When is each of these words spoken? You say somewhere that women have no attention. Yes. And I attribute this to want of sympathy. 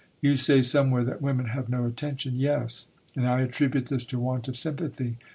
You 0.19 0.35
say 0.35 0.63
somewhere 0.63 1.03
that 1.03 1.21
women 1.21 1.49
have 1.49 1.69
no 1.69 1.85
attention. 1.85 2.39
Yes. 2.39 2.87
And 3.15 3.27
I 3.27 3.41
attribute 3.41 3.85
this 3.85 4.03
to 4.05 4.17
want 4.17 4.47
of 4.47 4.57
sympathy. 4.57 5.17